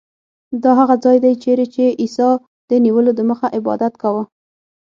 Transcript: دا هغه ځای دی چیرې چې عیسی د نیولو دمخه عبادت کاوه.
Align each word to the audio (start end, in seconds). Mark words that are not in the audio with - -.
دا 0.63 0.71
هغه 0.79 0.95
ځای 1.03 1.17
دی 1.23 1.33
چیرې 1.43 1.65
چې 1.73 1.83
عیسی 2.01 2.31
د 2.69 2.71
نیولو 2.85 3.11
دمخه 3.19 3.47
عبادت 3.57 3.93
کاوه. 4.01 4.23